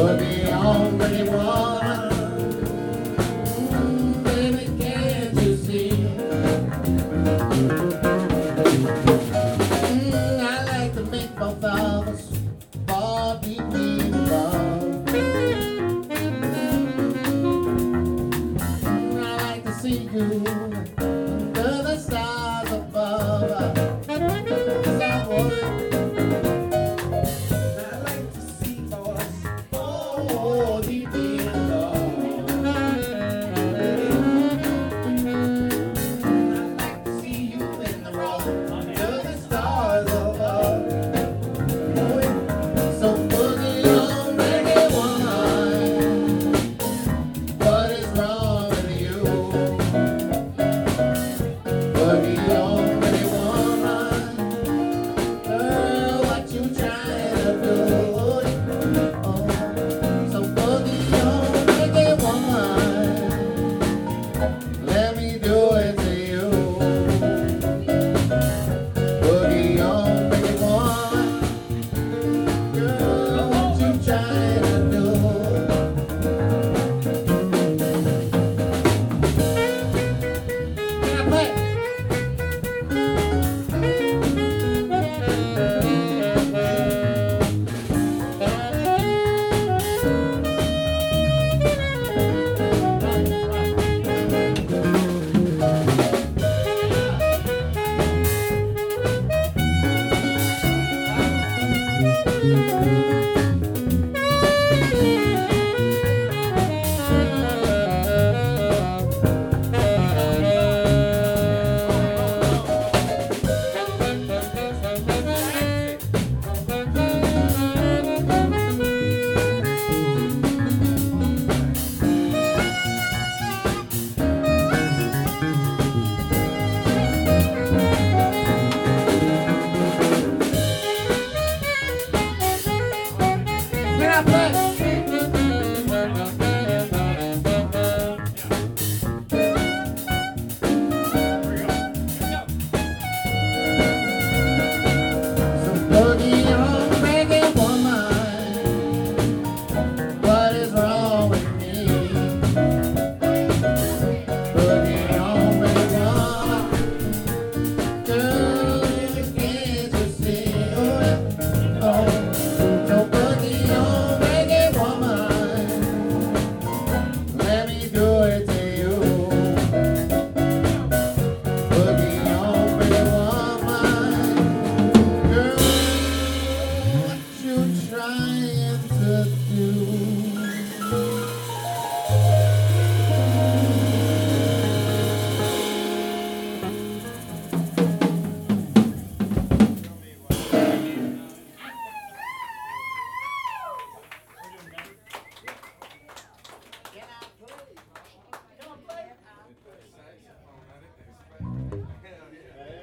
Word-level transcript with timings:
Put 0.00 0.18
me 0.18 0.50
on 0.50 0.96
when 0.96 1.14
you 1.14 1.29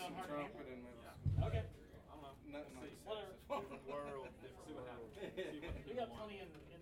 some 0.00 0.14
trumpet 0.28 0.66
middle 0.68 1.00
school. 1.00 1.46
Okay. 1.48 1.64
I 1.64 2.12
don't 2.12 2.22
know. 2.22 2.34
Nothing 2.52 2.76
like 2.80 2.92
Whatever. 3.06 3.32
Different 3.46 3.84
world, 3.86 4.26
different. 4.42 4.66
See 4.66 4.74
what 4.74 4.86
happens. 4.90 5.14
See 5.14 5.60
what 5.62 5.86
We 5.86 5.92
got 5.94 6.10
plenty 6.12 6.42
in, 6.42 6.48
in 6.74 6.75